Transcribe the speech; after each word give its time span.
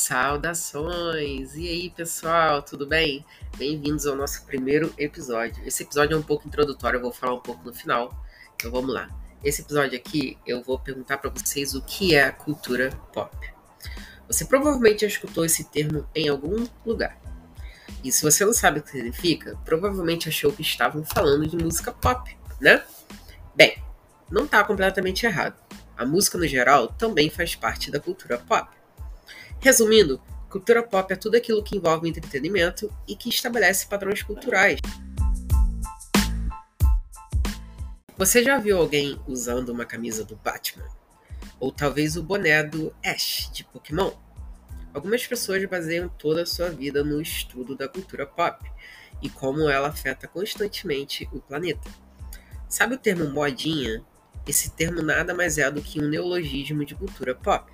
Saudações! 0.00 1.54
E 1.54 1.68
aí, 1.68 1.90
pessoal, 1.90 2.62
tudo 2.62 2.86
bem? 2.86 3.22
Bem-vindos 3.58 4.06
ao 4.06 4.16
nosso 4.16 4.46
primeiro 4.46 4.94
episódio. 4.96 5.62
Esse 5.66 5.82
episódio 5.82 6.14
é 6.14 6.18
um 6.18 6.22
pouco 6.22 6.48
introdutório, 6.48 6.96
eu 6.96 7.02
vou 7.02 7.12
falar 7.12 7.34
um 7.34 7.40
pouco 7.40 7.62
no 7.62 7.74
final. 7.74 8.10
Então 8.56 8.70
vamos 8.70 8.94
lá. 8.94 9.10
Esse 9.44 9.60
episódio 9.60 9.98
aqui 9.98 10.38
eu 10.46 10.62
vou 10.62 10.78
perguntar 10.78 11.18
para 11.18 11.28
vocês 11.28 11.74
o 11.74 11.82
que 11.82 12.14
é 12.14 12.30
cultura 12.30 12.88
pop. 13.12 13.36
Você 14.26 14.46
provavelmente 14.46 15.02
já 15.02 15.06
escutou 15.06 15.44
esse 15.44 15.64
termo 15.64 16.08
em 16.14 16.30
algum 16.30 16.66
lugar. 16.86 17.20
E 18.02 18.10
se 18.10 18.22
você 18.22 18.42
não 18.42 18.54
sabe 18.54 18.80
o 18.80 18.82
que 18.82 18.92
significa, 18.92 19.54
provavelmente 19.66 20.30
achou 20.30 20.50
que 20.50 20.62
estavam 20.62 21.04
falando 21.04 21.46
de 21.46 21.62
música 21.62 21.92
pop, 21.92 22.34
né? 22.58 22.82
Bem, 23.54 23.76
não 24.30 24.46
está 24.46 24.64
completamente 24.64 25.26
errado. 25.26 25.62
A 25.94 26.06
música 26.06 26.38
no 26.38 26.48
geral 26.48 26.88
também 26.88 27.28
faz 27.28 27.54
parte 27.54 27.90
da 27.90 28.00
cultura 28.00 28.38
pop. 28.38 28.79
Resumindo, 29.62 30.18
cultura 30.48 30.82
pop 30.82 31.12
é 31.12 31.16
tudo 31.16 31.36
aquilo 31.36 31.62
que 31.62 31.76
envolve 31.76 32.08
entretenimento 32.08 32.90
e 33.06 33.14
que 33.14 33.28
estabelece 33.28 33.86
padrões 33.86 34.22
culturais. 34.22 34.80
Você 38.16 38.42
já 38.42 38.56
viu 38.56 38.78
alguém 38.78 39.20
usando 39.26 39.68
uma 39.68 39.84
camisa 39.84 40.24
do 40.24 40.34
Batman? 40.34 40.88
Ou 41.58 41.70
talvez 41.70 42.16
o 42.16 42.22
boné 42.22 42.64
do 42.64 42.90
Ash 43.04 43.50
de 43.52 43.62
Pokémon? 43.64 44.12
Algumas 44.94 45.26
pessoas 45.26 45.62
baseiam 45.66 46.08
toda 46.08 46.42
a 46.42 46.46
sua 46.46 46.70
vida 46.70 47.04
no 47.04 47.20
estudo 47.20 47.76
da 47.76 47.86
cultura 47.86 48.26
pop 48.26 48.64
e 49.20 49.28
como 49.28 49.68
ela 49.68 49.88
afeta 49.88 50.26
constantemente 50.26 51.28
o 51.32 51.38
planeta. 51.38 51.90
Sabe 52.66 52.94
o 52.94 52.98
termo 52.98 53.28
modinha? 53.28 54.02
Esse 54.48 54.70
termo 54.70 55.02
nada 55.02 55.34
mais 55.34 55.58
é 55.58 55.70
do 55.70 55.82
que 55.82 56.00
um 56.00 56.08
neologismo 56.08 56.82
de 56.82 56.94
cultura 56.94 57.34
pop. 57.34 57.70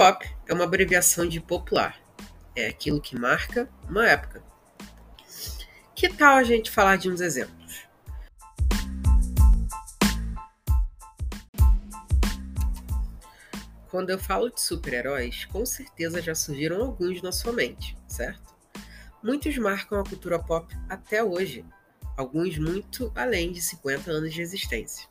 Pop 0.00 0.26
é 0.46 0.54
uma 0.54 0.64
abreviação 0.64 1.28
de 1.28 1.42
popular. 1.42 2.00
É 2.56 2.68
aquilo 2.68 3.02
que 3.02 3.14
marca 3.14 3.68
uma 3.86 4.08
época. 4.08 4.42
Que 5.94 6.08
tal 6.08 6.36
a 6.36 6.42
gente 6.42 6.70
falar 6.70 6.96
de 6.96 7.10
uns 7.10 7.20
exemplos? 7.20 7.82
Quando 13.90 14.08
eu 14.08 14.18
falo 14.18 14.48
de 14.48 14.62
super-heróis, 14.62 15.44
com 15.44 15.66
certeza 15.66 16.22
já 16.22 16.34
surgiram 16.34 16.80
alguns 16.80 17.20
na 17.20 17.30
sua 17.30 17.52
mente, 17.52 17.94
certo? 18.08 18.54
Muitos 19.22 19.58
marcam 19.58 20.00
a 20.00 20.04
cultura 20.08 20.38
pop 20.38 20.74
até 20.88 21.22
hoje, 21.22 21.62
alguns 22.16 22.56
muito 22.56 23.12
além 23.14 23.52
de 23.52 23.60
50 23.60 24.10
anos 24.10 24.32
de 24.32 24.40
existência. 24.40 25.06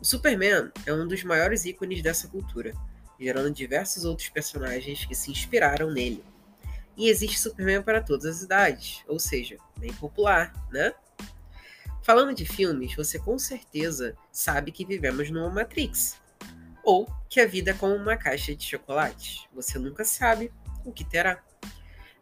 O 0.00 0.04
Superman 0.04 0.72
é 0.86 0.92
um 0.92 1.06
dos 1.06 1.22
maiores 1.22 1.64
ícones 1.64 2.02
dessa 2.02 2.26
cultura 2.26 2.74
gerando 3.18 3.50
diversos 3.52 4.04
outros 4.04 4.28
personagens 4.28 5.04
que 5.04 5.14
se 5.14 5.30
inspiraram 5.30 5.90
nele. 5.90 6.24
E 6.96 7.08
existe 7.08 7.38
Superman 7.38 7.82
para 7.82 8.02
todas 8.02 8.26
as 8.26 8.42
idades, 8.42 9.04
ou 9.06 9.18
seja, 9.18 9.56
bem 9.78 9.92
popular, 9.92 10.52
né? 10.70 10.92
Falando 12.02 12.34
de 12.34 12.44
filmes, 12.44 12.94
você 12.94 13.18
com 13.18 13.38
certeza 13.38 14.16
sabe 14.32 14.72
que 14.72 14.84
vivemos 14.84 15.30
numa 15.30 15.50
Matrix. 15.50 16.16
Ou 16.82 17.06
que 17.28 17.40
a 17.40 17.46
vida 17.46 17.70
é 17.70 17.74
como 17.74 17.94
uma 17.94 18.16
caixa 18.16 18.56
de 18.56 18.64
chocolate. 18.64 19.48
Você 19.52 19.78
nunca 19.78 20.04
sabe 20.04 20.52
o 20.84 20.92
que 20.92 21.04
terá. 21.04 21.42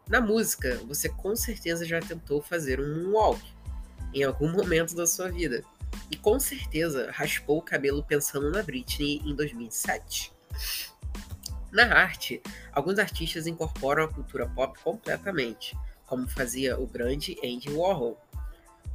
Na 0.09 0.21
música, 0.21 0.81
você 0.87 1.09
com 1.09 1.35
certeza 1.35 1.87
já 1.87 2.01
tentou 2.01 2.43
fazer 2.43 2.81
um 2.81 3.05
moonwalk 3.05 3.41
em 4.13 4.25
algum 4.25 4.51
momento 4.53 4.95
da 4.95 5.07
sua 5.07 5.31
vida. 5.31 5.63
E 6.11 6.17
com 6.17 6.39
certeza 6.39 7.11
raspou 7.13 7.59
o 7.59 7.63
cabelo 7.63 8.05
pensando 8.05 8.51
na 8.51 8.63
Britney 8.63 9.23
em 9.25 9.35
2007. 9.35 10.36
Na 11.73 11.95
arte, 11.95 12.43
alguns 12.73 12.99
artistas 12.99 13.47
incorporam 13.47 14.05
a 14.05 14.09
cultura 14.09 14.49
pop 14.49 14.79
completamente, 14.83 15.77
como 16.07 16.29
fazia 16.29 16.79
o 16.79 16.87
grande 16.87 17.37
Andy 17.45 17.71
Warhol. 17.71 18.21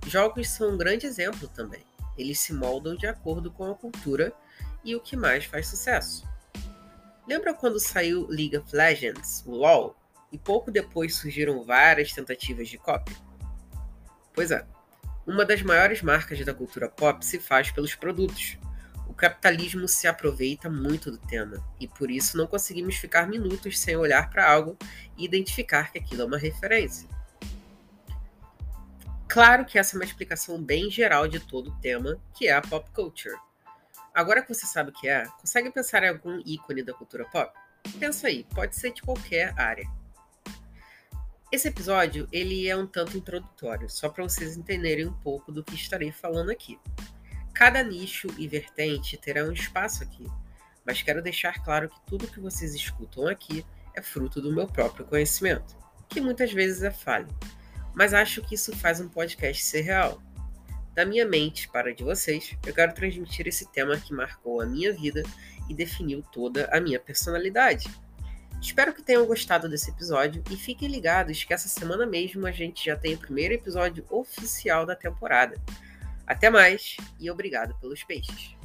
Jogos 0.07 0.49
são 0.49 0.72
um 0.72 0.77
grande 0.77 1.05
exemplo 1.05 1.47
também. 1.49 1.85
Eles 2.17 2.39
se 2.39 2.53
moldam 2.53 2.95
de 2.95 3.07
acordo 3.07 3.51
com 3.51 3.69
a 3.69 3.75
cultura 3.75 4.33
e 4.83 4.95
o 4.95 4.99
que 4.99 5.16
mais 5.16 5.45
faz 5.45 5.67
sucesso. 5.67 6.27
Lembra 7.27 7.53
quando 7.53 7.79
saiu 7.79 8.28
League 8.28 8.57
of 8.57 8.75
Legends, 8.75 9.43
o 9.45 9.51
LoL, 9.51 9.95
e 10.31 10.38
pouco 10.38 10.72
depois 10.72 11.16
surgiram 11.16 11.63
várias 11.63 12.11
tentativas 12.11 12.67
de 12.67 12.78
cópia? 12.78 13.16
Pois 14.33 14.49
é, 14.49 14.66
uma 15.25 15.45
das 15.45 15.61
maiores 15.61 16.01
marcas 16.01 16.43
da 16.43 16.53
cultura 16.53 16.89
pop 16.89 17.23
se 17.23 17.38
faz 17.39 17.69
pelos 17.72 17.93
produtos, 17.93 18.57
capitalismo 19.21 19.87
se 19.87 20.07
aproveita 20.07 20.67
muito 20.67 21.11
do 21.11 21.17
tema 21.19 21.63
e 21.79 21.87
por 21.87 22.09
isso 22.09 22.35
não 22.35 22.47
conseguimos 22.47 22.95
ficar 22.95 23.27
minutos 23.27 23.77
sem 23.77 23.95
olhar 23.95 24.31
para 24.31 24.51
algo 24.51 24.75
e 25.15 25.23
identificar 25.23 25.91
que 25.91 25.99
aquilo 25.99 26.23
é 26.23 26.25
uma 26.25 26.39
referência. 26.39 27.07
Claro 29.27 29.63
que 29.63 29.77
essa 29.77 29.95
é 29.95 29.99
uma 29.99 30.03
explicação 30.03 30.59
bem 30.59 30.89
geral 30.89 31.27
de 31.27 31.39
todo 31.39 31.69
o 31.69 31.75
tema, 31.79 32.19
que 32.33 32.47
é 32.47 32.53
a 32.53 32.61
pop 32.63 32.89
culture. 32.95 33.35
Agora 34.11 34.41
que 34.41 34.51
você 34.51 34.65
sabe 34.65 34.89
o 34.89 34.93
que 34.93 35.07
é, 35.07 35.27
consegue 35.39 35.69
pensar 35.69 36.01
em 36.03 36.09
algum 36.09 36.41
ícone 36.43 36.81
da 36.81 36.91
cultura 36.91 37.23
pop? 37.25 37.53
Pensa 37.99 38.27
aí, 38.27 38.43
pode 38.55 38.75
ser 38.75 38.91
de 38.91 39.03
qualquer 39.03 39.53
área. 39.55 39.87
Esse 41.51 41.67
episódio 41.67 42.27
ele 42.31 42.67
é 42.67 42.75
um 42.75 42.87
tanto 42.87 43.15
introdutório, 43.15 43.87
só 43.87 44.09
para 44.09 44.23
vocês 44.23 44.57
entenderem 44.57 45.05
um 45.05 45.13
pouco 45.13 45.51
do 45.51 45.63
que 45.63 45.75
estarei 45.75 46.11
falando 46.11 46.49
aqui. 46.49 46.79
Cada 47.61 47.83
nicho 47.83 48.27
e 48.39 48.47
vertente 48.47 49.16
terá 49.17 49.44
um 49.44 49.51
espaço 49.51 50.01
aqui, 50.01 50.25
mas 50.83 51.03
quero 51.03 51.22
deixar 51.22 51.63
claro 51.63 51.89
que 51.89 52.01
tudo 52.07 52.27
que 52.27 52.39
vocês 52.39 52.73
escutam 52.73 53.27
aqui 53.27 53.63
é 53.94 54.01
fruto 54.01 54.41
do 54.41 54.51
meu 54.51 54.66
próprio 54.66 55.05
conhecimento, 55.05 55.77
que 56.09 56.19
muitas 56.19 56.51
vezes 56.51 56.81
é 56.81 56.89
falho, 56.89 57.27
mas 57.94 58.16
acho 58.16 58.41
que 58.41 58.55
isso 58.55 58.75
faz 58.75 58.99
um 58.99 59.07
podcast 59.07 59.63
ser 59.63 59.81
real. 59.81 60.19
Da 60.95 61.05
minha 61.05 61.23
mente 61.23 61.69
para 61.69 61.91
a 61.91 61.94
de 61.94 62.03
vocês, 62.03 62.57
eu 62.66 62.73
quero 62.73 62.95
transmitir 62.95 63.47
esse 63.47 63.72
tema 63.72 63.95
que 63.95 64.11
marcou 64.11 64.59
a 64.59 64.66
minha 64.66 64.91
vida 64.91 65.22
e 65.69 65.75
definiu 65.75 66.23
toda 66.33 66.67
a 66.75 66.81
minha 66.81 66.99
personalidade. 66.99 67.88
Espero 68.59 68.91
que 68.91 69.03
tenham 69.03 69.28
gostado 69.28 69.69
desse 69.69 69.91
episódio 69.91 70.43
e 70.49 70.57
fiquem 70.57 70.89
ligados 70.89 71.43
que 71.43 71.53
essa 71.53 71.69
semana 71.69 72.07
mesmo 72.07 72.47
a 72.47 72.51
gente 72.51 72.83
já 72.83 72.95
tem 72.95 73.13
o 73.13 73.19
primeiro 73.19 73.53
episódio 73.53 74.03
oficial 74.09 74.83
da 74.83 74.95
temporada. 74.95 75.61
Até 76.31 76.49
mais 76.49 76.95
e 77.19 77.29
obrigado 77.29 77.77
pelos 77.81 78.05
peixes. 78.05 78.55